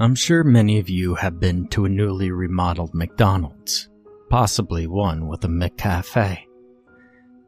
[0.00, 3.90] I'm sure many of you have been to a newly remodeled McDonald's,
[4.30, 6.38] possibly one with a McCafe.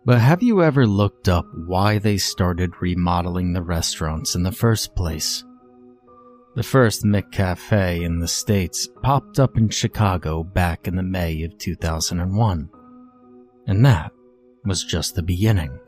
[0.04, 4.94] But have you ever looked up why they started remodeling the restaurants in the first
[4.94, 5.42] place?
[6.54, 11.56] The first McCafe in the States popped up in Chicago back in the May of
[11.56, 12.68] 2001.
[13.66, 14.12] And that
[14.66, 15.78] was just the beginning.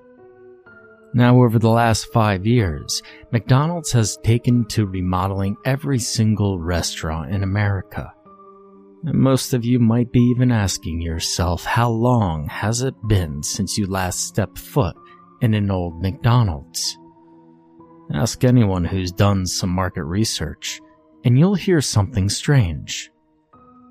[1.17, 7.45] Now, over the last five years, McDonald's has taken to remodeling every single restaurant in
[7.45, 8.13] America.
[9.05, 13.79] And most of you might be even asking yourself, how long has it been since
[13.79, 14.97] you last stepped foot
[15.41, 16.99] in an old McDonald's?
[18.13, 20.81] Ask anyone who's done some market research,
[21.25, 23.13] and you'll hear something strange.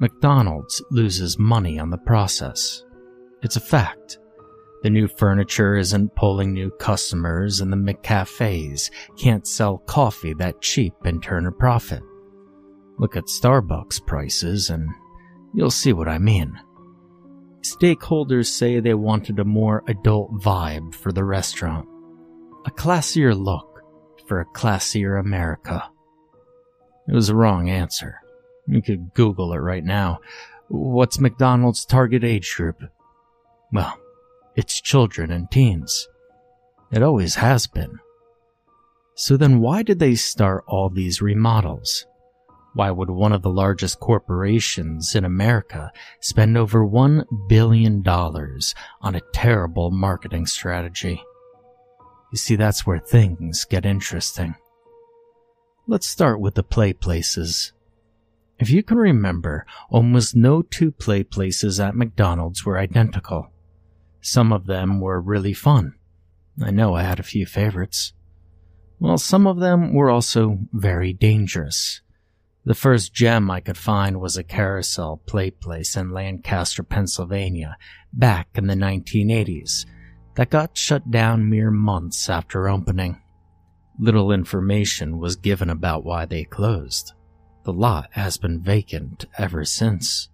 [0.01, 2.83] McDonald's loses money on the process.
[3.43, 4.17] It's a fact.
[4.83, 10.93] The new furniture isn't pulling new customers, and the McCafes can't sell coffee that cheap
[11.05, 12.03] and turn a profit.
[12.99, 14.89] Look at Starbucks prices, and
[15.53, 16.59] you'll see what I mean.
[17.61, 21.87] Stakeholders say they wanted a more adult vibe for the restaurant,
[22.65, 23.81] a classier look
[24.27, 25.89] for a classier America.
[27.07, 28.19] It was a wrong answer.
[28.67, 30.19] You could Google it right now.
[30.67, 32.83] What's McDonald's target age group?
[33.71, 33.97] Well,
[34.55, 36.07] it's children and teens.
[36.91, 37.99] It always has been.
[39.15, 42.05] So then why did they start all these remodels?
[42.73, 49.21] Why would one of the largest corporations in America spend over $1 billion on a
[49.31, 51.23] terrible marketing strategy?
[52.31, 54.55] You see, that's where things get interesting.
[55.85, 57.73] Let's start with the play places.
[58.57, 63.52] If you can remember, almost no two play places at McDonald's were identical.
[64.25, 65.95] Some of them were really fun.
[66.63, 68.13] I know I had a few favorites.
[68.97, 71.99] Well, some of them were also very dangerous.
[72.63, 77.77] The first gem I could find was a carousel play place in Lancaster, Pennsylvania,
[78.13, 79.85] back in the 1980s,
[80.35, 83.21] that got shut down mere months after opening.
[83.99, 87.11] Little information was given about why they closed.
[87.65, 90.29] The lot has been vacant ever since.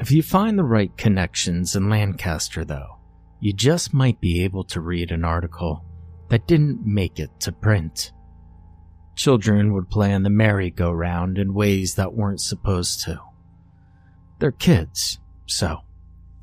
[0.00, 2.96] If you find the right connections in Lancaster, though,
[3.42, 5.84] you just might be able to read an article
[6.28, 8.12] that didn't make it to print.
[9.16, 13.20] Children would play on the merry-go-round in ways that weren't supposed to.
[14.38, 15.78] They're kids, so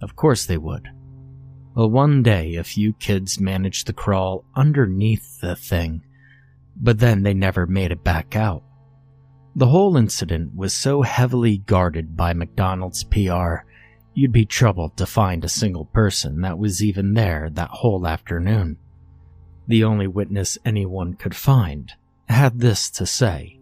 [0.02, 0.90] of course they would.
[1.74, 6.04] Well, one day a few kids managed to crawl underneath the thing,
[6.76, 8.64] but then they never made it back out.
[9.56, 13.64] The whole incident was so heavily guarded by McDonald's PR
[14.20, 18.78] you'd be troubled to find a single person that was even there that whole afternoon.
[19.68, 21.94] The only witness anyone could find
[22.28, 23.60] had this to say.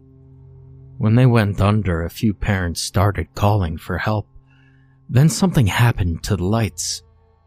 [0.96, 4.26] When they went under, a few parents started calling for help.
[5.08, 7.04] Then something happened to the lights.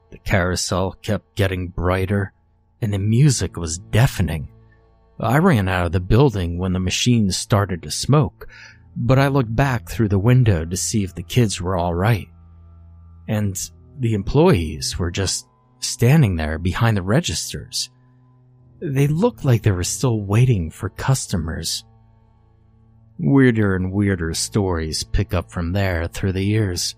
[0.10, 2.34] The carousel kept getting brighter,
[2.82, 4.48] and the music was deafening.
[5.20, 8.48] I ran out of the building when the machines started to smoke,
[8.96, 12.31] but I looked back through the window to see if the kids were alright
[13.32, 15.48] and the employees were just
[15.80, 17.90] standing there behind the registers.
[18.82, 21.86] They looked like they were still waiting for customers.
[23.18, 26.96] Weirder and weirder stories pick up from there through the years.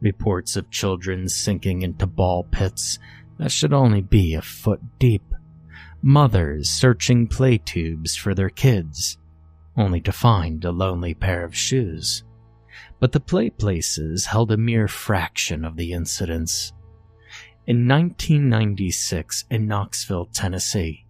[0.00, 2.98] Reports of children sinking into ball pits
[3.38, 5.24] that should only be a foot deep.
[6.00, 9.18] Mothers searching play tubes for their kids,
[9.76, 12.24] only to find a lonely pair of shoes
[12.98, 16.72] but the play places held a mere fraction of the incidents.
[17.66, 21.04] In 1996 in Knoxville, Tennessee,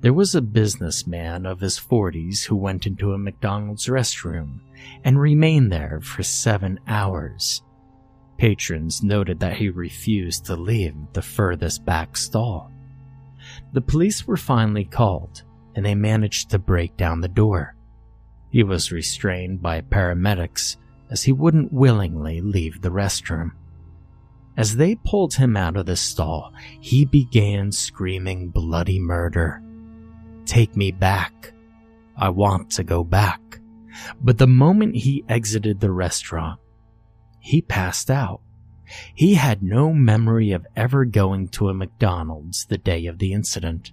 [0.00, 4.60] there was a businessman of his 40s who went into a McDonald's restroom
[5.04, 7.62] and remained there for seven hours.
[8.36, 12.70] Patrons noted that he refused to leave the furthest back stall.
[13.72, 15.42] The police were finally called
[15.74, 17.76] and they managed to break down the door.
[18.50, 20.76] He was restrained by paramedics
[21.12, 23.52] as he wouldn't willingly leave the restroom.
[24.56, 29.62] As they pulled him out of the stall, he began screaming bloody murder.
[30.46, 31.52] Take me back.
[32.16, 33.60] I want to go back.
[34.22, 36.58] But the moment he exited the restaurant,
[37.40, 38.40] he passed out.
[39.14, 43.92] He had no memory of ever going to a McDonald's the day of the incident.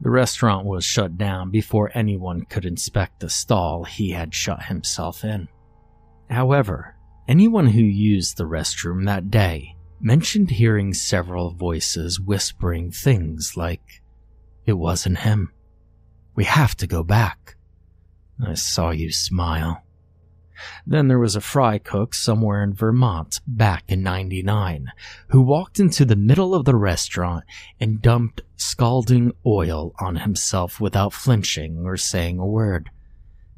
[0.00, 5.24] The restaurant was shut down before anyone could inspect the stall he had shut himself
[5.24, 5.48] in.
[6.30, 6.96] However,
[7.28, 14.02] anyone who used the restroom that day mentioned hearing several voices whispering things like,
[14.66, 15.52] It wasn't him.
[16.34, 17.56] We have to go back.
[18.44, 19.82] I saw you smile.
[20.86, 24.92] Then there was a fry cook somewhere in Vermont back in 99
[25.28, 27.44] who walked into the middle of the restaurant
[27.80, 32.90] and dumped scalding oil on himself without flinching or saying a word.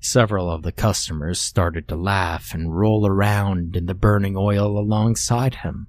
[0.00, 5.56] Several of the customers started to laugh and roll around in the burning oil alongside
[5.56, 5.86] him,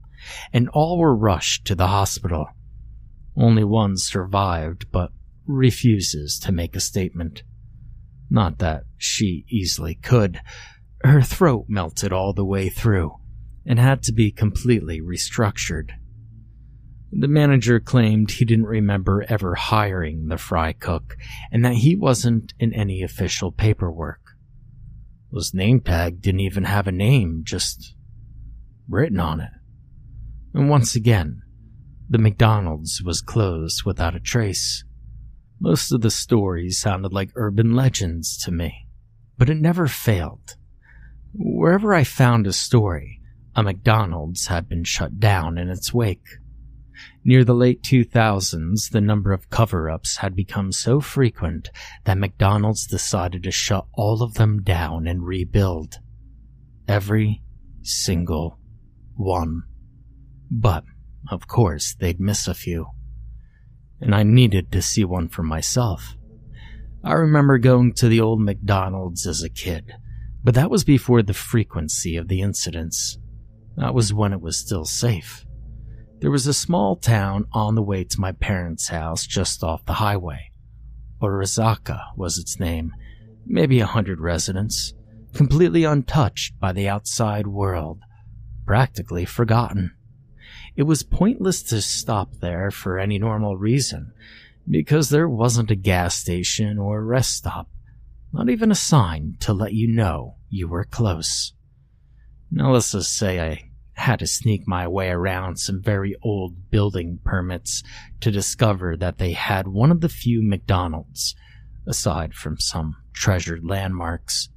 [0.52, 2.48] and all were rushed to the hospital.
[3.36, 5.12] Only one survived, but
[5.46, 7.44] refuses to make a statement.
[8.30, 10.42] Not that she easily could.
[11.04, 13.16] Her throat melted all the way through
[13.66, 15.92] and had to be completely restructured.
[17.12, 21.16] The manager claimed he didn't remember ever hiring the fry cook
[21.52, 24.20] and that he wasn't in any official paperwork.
[25.34, 27.96] His name tag didn't even have a name, just
[28.90, 29.52] written on it.
[30.54, 31.42] And once again,
[32.10, 34.84] the McDonald's was closed without a trace.
[35.60, 38.88] Most of the stories sounded like urban legends to me,
[39.38, 40.56] but it never failed.
[41.34, 43.22] Wherever I found a story,
[43.56, 46.26] a McDonald's had been shut down in its wake.
[47.24, 51.70] Near the late 2000s, the number of cover ups had become so frequent
[52.06, 55.96] that McDonald's decided to shut all of them down and rebuild.
[56.88, 57.42] Every
[57.82, 58.60] single
[59.16, 59.64] one.
[60.50, 60.84] But,
[61.30, 62.88] of course, they'd miss a few.
[64.00, 66.16] And I needed to see one for myself.
[67.04, 69.94] I remember going to the old McDonald's as a kid
[70.48, 73.18] but that was before the frequency of the incidents.
[73.76, 75.46] That was when it was still safe.
[76.20, 79.94] There was a small town on the way to my parents' house just off the
[79.94, 80.50] highway.
[81.22, 82.92] Orizaka was its name,
[83.46, 84.94] maybe a hundred residents,
[85.34, 88.00] completely untouched by the outside world,
[88.66, 89.96] practically forgotten.
[90.76, 94.12] It was pointless to stop there for any normal reason,
[94.68, 97.70] because there wasn't a gas station or a rest stop.
[98.34, 101.54] Not even a sign to let you know you were close.
[102.52, 103.67] Now let's just say I
[103.98, 107.82] had to sneak my way around some very old building permits
[108.22, 111.36] to discover that they had one of the few McDonald's,
[111.88, 114.50] aside from some treasured landmarks,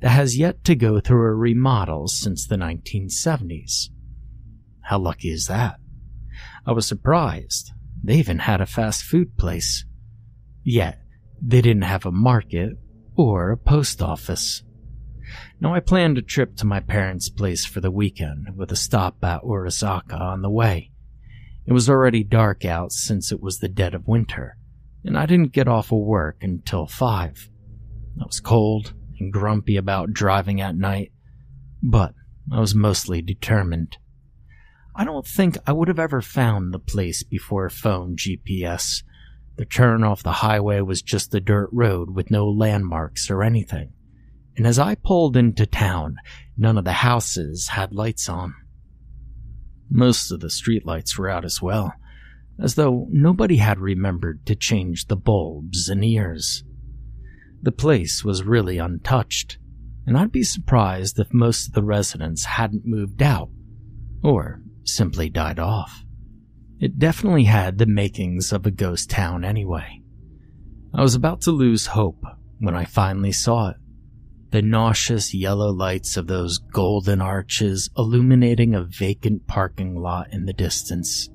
[0.00, 3.90] that has yet to go through a remodel since the 1970s.
[4.80, 5.76] How lucky is that?
[6.66, 7.72] I was surprised.
[8.02, 9.84] They even had a fast food place.
[10.64, 10.98] Yet,
[11.42, 12.70] they didn't have a market
[13.16, 14.62] or a post office.
[15.60, 19.22] Now, I planned a trip to my parents' place for the weekend with a stop
[19.22, 20.90] at Orizaka on the way.
[21.66, 24.56] It was already dark out since it was the dead of winter,
[25.04, 27.50] and I didn't get off of work until five.
[28.20, 31.12] I was cold and grumpy about driving at night,
[31.82, 32.14] but
[32.52, 33.98] I was mostly determined.
[34.96, 39.02] I don't think I would have ever found the place before phone GPS,
[39.58, 43.92] the turn off the highway was just a dirt road with no landmarks or anything.
[44.58, 46.16] And as I pulled into town,
[46.56, 48.54] none of the houses had lights on.
[49.88, 51.94] Most of the streetlights were out as well,
[52.60, 56.64] as though nobody had remembered to change the bulbs and ears.
[57.62, 59.58] The place was really untouched,
[60.06, 63.50] and I'd be surprised if most of the residents hadn't moved out,
[64.24, 66.04] or simply died off.
[66.80, 70.02] It definitely had the makings of a ghost town anyway.
[70.92, 72.24] I was about to lose hope
[72.58, 73.76] when I finally saw it.
[74.50, 80.54] The nauseous yellow lights of those golden arches illuminating a vacant parking lot in the
[80.54, 81.28] distance.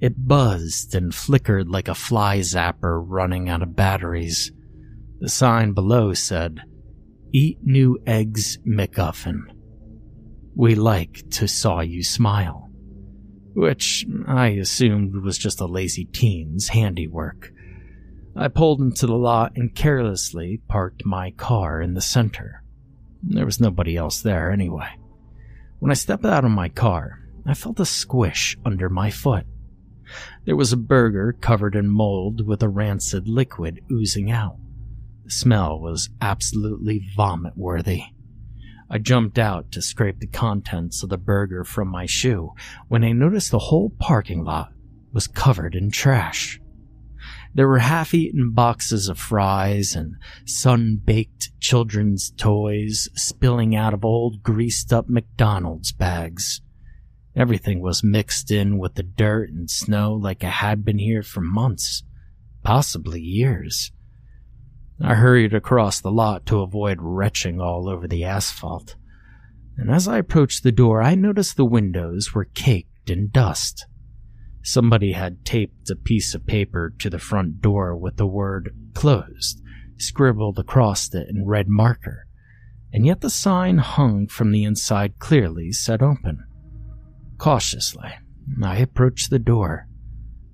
[0.00, 4.52] It buzzed and flickered like a fly zapper running out of batteries.
[5.20, 6.60] The sign below said,
[7.32, 9.40] Eat New Eggs McGuffin.
[10.54, 12.70] We like to saw you smile.
[13.54, 17.50] Which I assumed was just a lazy teen's handiwork.
[18.38, 22.62] I pulled into the lot and carelessly parked my car in the center.
[23.22, 24.90] There was nobody else there anyway.
[25.78, 29.46] When I stepped out of my car, I felt a squish under my foot.
[30.44, 34.58] There was a burger covered in mold with a rancid liquid oozing out.
[35.24, 38.02] The smell was absolutely vomit worthy.
[38.90, 42.52] I jumped out to scrape the contents of the burger from my shoe
[42.88, 44.72] when I noticed the whole parking lot
[45.12, 46.60] was covered in trash.
[47.56, 54.04] There were half eaten boxes of fries and sun baked children's toys spilling out of
[54.04, 56.60] old greased up McDonald's bags.
[57.34, 61.40] Everything was mixed in with the dirt and snow like it had been here for
[61.40, 62.02] months,
[62.62, 63.90] possibly years.
[65.00, 68.96] I hurried across the lot to avoid retching all over the asphalt.
[69.78, 73.86] And as I approached the door, I noticed the windows were caked in dust.
[74.66, 79.62] Somebody had taped a piece of paper to the front door with the word closed
[79.96, 82.26] scribbled across it in red marker,
[82.92, 86.44] and yet the sign hung from the inside clearly said open.
[87.38, 88.10] Cautiously,
[88.60, 89.86] I approached the door,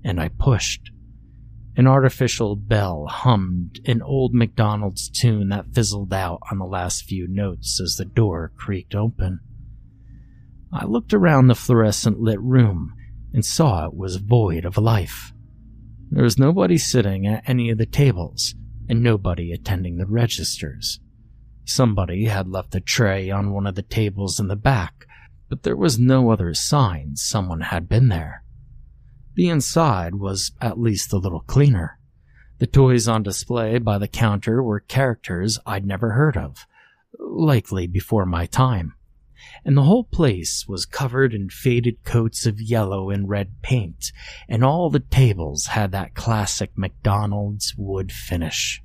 [0.05, 0.91] and I pushed.
[1.75, 7.27] An artificial bell hummed an old McDonald's tune that fizzled out on the last few
[7.27, 9.41] notes as the door creaked open.
[10.71, 12.95] I looked around the fluorescent lit room
[13.33, 15.33] and saw it was void of life.
[16.11, 18.55] There was nobody sitting at any of the tables
[18.89, 21.01] and nobody attending the registers.
[21.65, 25.07] Somebody had left a tray on one of the tables in the back,
[25.49, 28.45] but there was no other sign someone had been there.
[29.35, 31.99] The inside was at least a little cleaner.
[32.59, 36.67] The toys on display by the counter were characters I'd never heard of,
[37.19, 38.95] likely before my time.
[39.65, 44.13] And the whole place was covered in faded coats of yellow and red paint,
[44.49, 48.83] and all the tables had that classic McDonald's wood finish.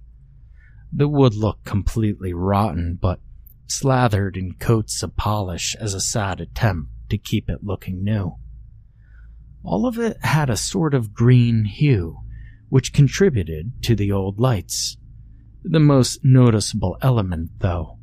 [0.91, 3.19] The wood looked completely rotten, but
[3.67, 8.35] slathered in coats of polish as a sad attempt to keep it looking new.
[9.63, 12.19] All of it had a sort of green hue,
[12.69, 14.97] which contributed to the old lights.
[15.63, 17.96] The most noticeable element, though,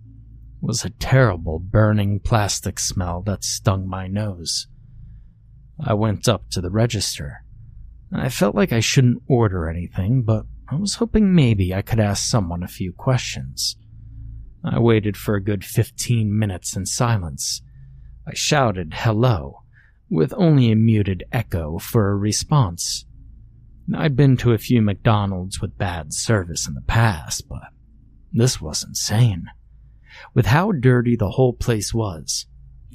[0.64, 4.66] was a terrible burning plastic smell that stung my nose.
[5.78, 7.44] I went up to the register.
[8.11, 12.25] I felt like I shouldn't order anything, but I was hoping maybe I could ask
[12.25, 13.76] someone a few questions.
[14.64, 17.61] I waited for a good fifteen minutes in silence.
[18.26, 19.64] I shouted hello,
[20.09, 23.04] with only a muted echo for a response.
[23.94, 27.64] I'd been to a few McDonald's with bad service in the past, but
[28.33, 29.44] this was insane.
[30.33, 32.47] With how dirty the whole place was,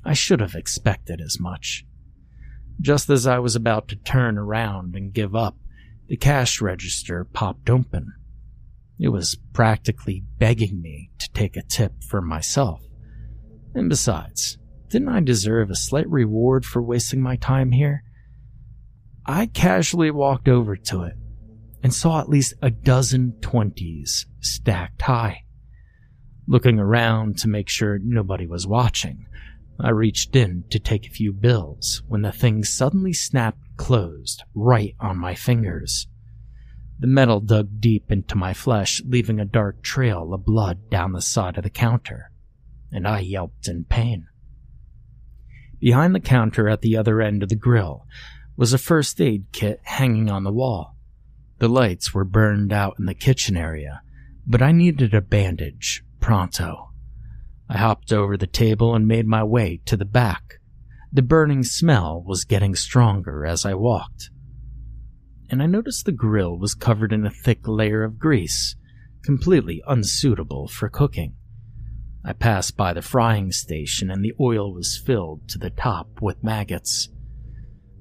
[0.03, 1.85] I should have expected as much.
[2.81, 5.57] Just as I was about to turn around and give up,
[6.07, 8.13] the cash register popped open.
[8.97, 12.81] It was practically begging me to take a tip for myself.
[13.75, 14.57] And besides,
[14.89, 18.03] didn't I deserve a slight reward for wasting my time here?
[19.25, 21.13] I casually walked over to it
[21.83, 25.43] and saw at least a dozen twenties stacked high.
[26.49, 29.27] Looking around to make sure nobody was watching,
[29.79, 34.95] I reached in to take a few bills when the thing suddenly snapped closed right
[34.99, 36.07] on my fingers.
[36.97, 41.21] The metal dug deep into my flesh, leaving a dark trail of blood down the
[41.21, 42.31] side of the counter,
[42.91, 44.25] and I yelped in pain.
[45.79, 48.07] Behind the counter at the other end of the grill
[48.57, 50.95] was a first aid kit hanging on the wall.
[51.59, 54.01] The lights were burned out in the kitchen area,
[54.47, 56.91] but I needed a bandage pronto.
[57.67, 60.59] I hopped over the table and made my way to the back.
[61.11, 64.29] The burning smell was getting stronger as I walked.
[65.49, 68.75] And I noticed the grill was covered in a thick layer of grease,
[69.23, 71.33] completely unsuitable for cooking.
[72.23, 76.43] I passed by the frying station and the oil was filled to the top with
[76.43, 77.09] maggots.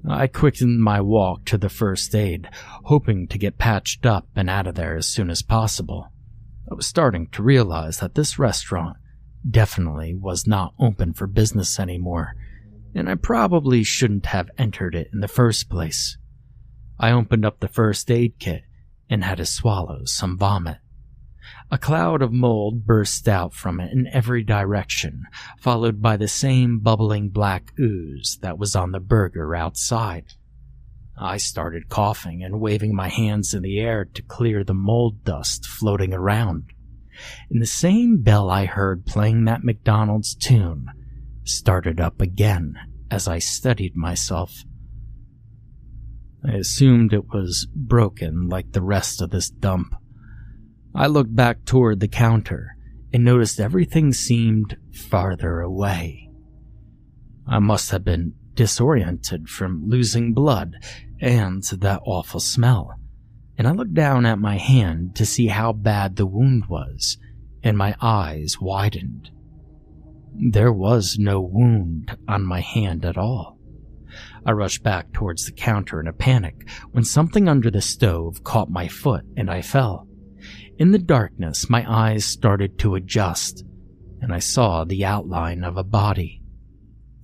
[0.06, 2.50] I quickened my walk to the first aid,
[2.85, 6.12] hoping to get patched up and out of there as soon as possible.
[6.70, 8.96] I was starting to realize that this restaurant
[9.48, 12.34] definitely was not open for business anymore,
[12.94, 16.18] and I probably shouldn't have entered it in the first place.
[16.98, 18.64] I opened up the first aid kit
[19.08, 20.78] and had to swallow some vomit.
[21.70, 25.25] A cloud of mold burst out from it in every direction,
[25.58, 30.34] followed by the same bubbling black ooze that was on the burger outside.
[31.20, 35.66] I started coughing and waving my hands in the air to clear the mold dust
[35.66, 36.70] floating around.
[37.50, 40.87] And the same bell I heard playing that McDonald's tune
[41.44, 42.78] started up again
[43.10, 44.62] as I steadied myself.
[46.44, 49.94] I assumed it was broken like the rest of this dump.
[50.94, 52.76] I looked back toward the counter
[53.12, 56.30] and noticed everything seemed farther away.
[57.46, 60.76] I must have been disoriented from losing blood
[61.20, 62.94] and that awful smell,
[63.56, 67.18] and I looked down at my hand to see how bad the wound was,
[67.62, 69.30] and my eyes widened.
[70.34, 73.58] There was no wound on my hand at all.
[74.46, 78.70] I rushed back towards the counter in a panic when something under the stove caught
[78.70, 80.06] my foot and I fell.
[80.78, 83.64] In the darkness, my eyes started to adjust,
[84.20, 86.40] and I saw the outline of a body.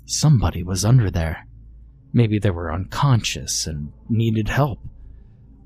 [0.07, 1.47] Somebody was under there.
[2.17, 4.79] Maybe they were unconscious and needed help.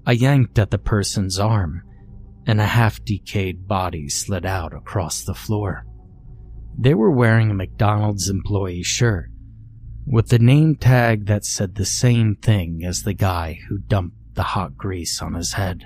[0.06, 1.82] I yanked at the person's arm,
[2.46, 5.84] and a half decayed body slid out across the floor.
[6.76, 9.30] They were wearing a McDonald's employee shirt
[10.06, 14.42] with the name tag that said the same thing as the guy who dumped the
[14.42, 15.84] hot grease on his head.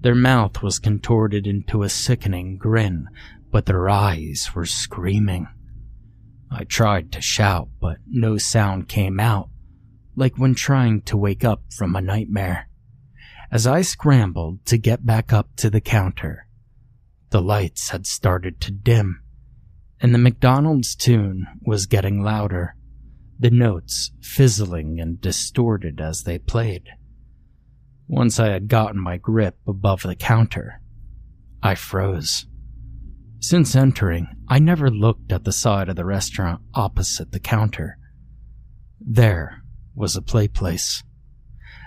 [0.00, 3.06] Their mouth was contorted into a sickening grin,
[3.52, 5.46] but their eyes were screaming.
[6.50, 9.48] I tried to shout, but no sound came out,
[10.16, 12.68] like when trying to wake up from a nightmare.
[13.50, 16.46] As I scrambled to get back up to the counter,
[17.30, 19.22] the lights had started to dim,
[20.00, 22.76] and the McDonald's tune was getting louder,
[23.38, 26.88] the notes fizzling and distorted as they played.
[28.06, 30.80] Once I had gotten my grip above the counter,
[31.62, 32.46] I froze.
[33.40, 37.98] Since entering, I never looked at the side of the restaurant opposite the counter.
[39.00, 39.62] There
[39.94, 41.02] was a play place.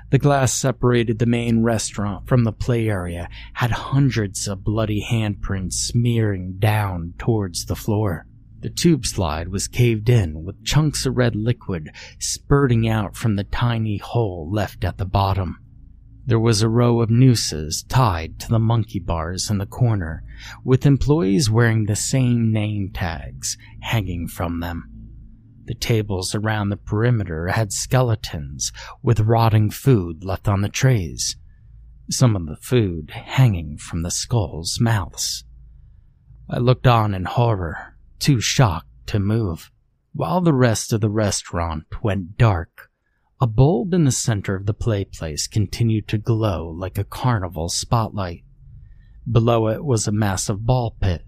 [0.10, 5.74] The glass separated the main restaurant from the play area had hundreds of bloody handprints
[5.74, 8.26] smearing down towards the floor.
[8.60, 13.44] The tube slide was caved in with chunks of red liquid spurting out from the
[13.44, 15.60] tiny hole left at the bottom.
[16.28, 20.26] There was a row of nooses tied to the monkey bars in the corner,
[20.62, 24.92] with employees wearing the same name tags hanging from them.
[25.68, 31.38] The tables around the perimeter had skeletons with rotting food left on the trays,
[32.12, 35.46] some of the food hanging from the skulls' mouths.
[36.50, 39.72] I looked on in horror, too shocked to move,
[40.12, 42.87] while the rest of the restaurant went dark
[43.40, 47.70] a bulb in the center of the play place continued to glow like a carnival
[47.70, 48.44] spotlight.
[49.32, 51.24] Below it was a massive ball pit,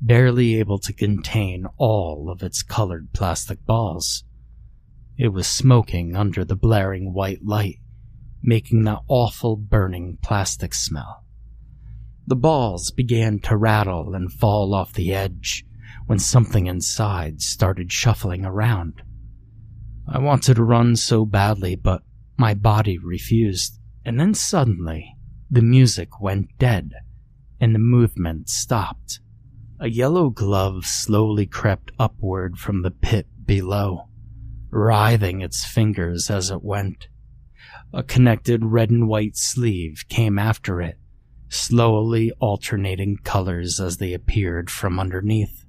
[0.00, 4.22] barely able to contain all of its colored plastic balls.
[5.18, 7.80] It was smoking under the blaring white light,
[8.42, 11.24] making that awful burning plastic smell.
[12.28, 15.64] The balls began to rattle and fall off the edge
[16.06, 19.02] when something inside started shuffling around.
[20.12, 22.02] I wanted to run so badly, but
[22.36, 23.78] my body refused.
[24.04, 25.14] And then suddenly,
[25.48, 26.92] the music went dead,
[27.60, 29.20] and the movement stopped.
[29.78, 34.08] A yellow glove slowly crept upward from the pit below,
[34.70, 37.06] writhing its fingers as it went.
[37.92, 40.98] A connected red and white sleeve came after it,
[41.48, 45.64] slowly alternating colors as they appeared from underneath.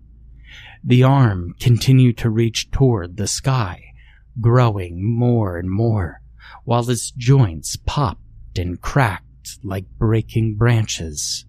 [0.84, 3.91] The arm continued to reach toward the sky,
[4.40, 6.22] growing more and more,
[6.64, 11.46] while its joints popped and cracked like breaking branches.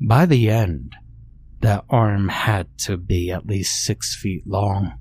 [0.00, 0.94] By the end,
[1.60, 4.94] that arm had to be at least six feet long.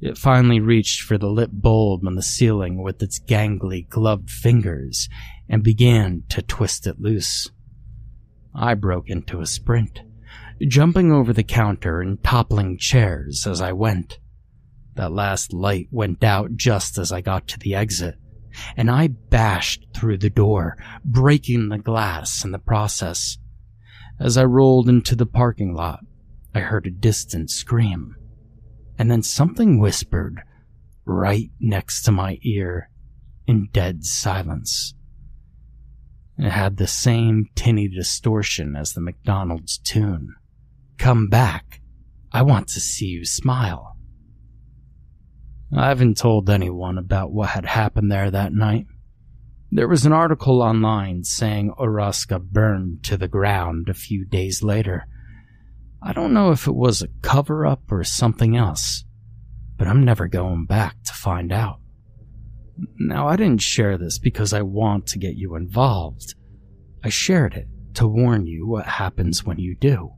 [0.00, 5.08] It finally reached for the lit bulb on the ceiling with its gangly, gloved fingers
[5.48, 7.50] and began to twist it loose.
[8.54, 10.02] I broke into a sprint,
[10.60, 14.18] jumping over the counter and toppling chairs as I went.
[14.94, 18.16] That last light went out just as I got to the exit,
[18.76, 23.38] and I bashed through the door, breaking the glass in the process.
[24.20, 26.00] As I rolled into the parking lot,
[26.54, 28.14] I heard a distant scream,
[28.96, 30.42] and then something whispered
[31.04, 32.90] right next to my ear
[33.46, 34.94] in dead silence.
[36.38, 40.34] It had the same tinny distortion as the McDonald's tune.
[40.98, 41.80] Come back.
[42.32, 43.93] I want to see you smile.
[45.72, 48.86] I haven't told anyone about what had happened there that night.
[49.72, 55.06] There was an article online saying Orazca burned to the ground a few days later.
[56.00, 59.04] I don't know if it was a cover up or something else,
[59.76, 61.80] but I'm never going back to find out.
[62.98, 66.34] Now, I didn't share this because I want to get you involved.
[67.02, 70.12] I shared it to warn you what happens when you do.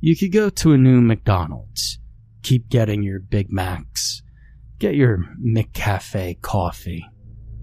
[0.00, 1.98] You could go to a new McDonald's,
[2.42, 4.22] keep getting your Big Macs,
[4.78, 7.06] get your McCafe coffee.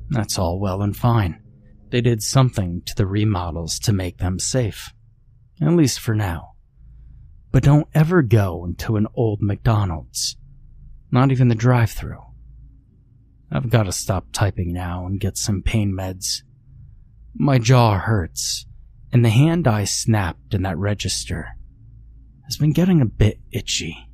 [0.10, 1.42] That's all well and fine.
[1.90, 4.94] They did something to the remodels to make them safe.
[5.62, 6.56] At least for now.
[7.52, 10.36] But don't ever go into an old McDonald's.
[11.12, 12.22] Not even the drive through.
[13.52, 16.42] I've got to stop typing now and get some pain meds.
[17.34, 18.66] My jaw hurts,
[19.14, 21.56] and the hand I snapped in that register
[22.44, 24.10] has been getting a bit itchy.